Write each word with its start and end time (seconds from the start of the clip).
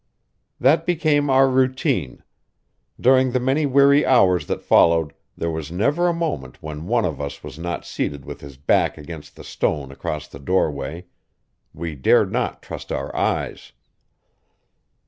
That 0.59 0.87
became 0.87 1.29
our 1.29 1.47
routine. 1.47 2.23
During 2.99 3.33
the 3.33 3.39
many 3.39 3.67
weary 3.67 4.03
hours 4.03 4.47
that 4.47 4.63
followed 4.63 5.13
there 5.37 5.51
was 5.51 5.71
never 5.71 6.07
a 6.07 6.11
moment 6.11 6.59
when 6.59 6.87
one 6.87 7.05
of 7.05 7.21
us 7.21 7.43
was 7.43 7.59
not 7.59 7.85
seated 7.85 8.25
with 8.25 8.41
his 8.41 8.57
back 8.57 8.97
against 8.97 9.35
the 9.35 9.43
stone 9.43 9.91
across 9.91 10.27
the 10.27 10.39
doorway; 10.39 11.05
we 11.71 11.93
dared 11.93 12.31
not 12.31 12.63
trust 12.63 12.91
our 12.91 13.15
eyes. 13.15 13.73